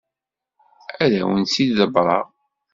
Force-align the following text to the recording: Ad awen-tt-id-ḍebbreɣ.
Ad 1.03 1.11
awen-tt-id-ḍebbreɣ. 1.21 2.25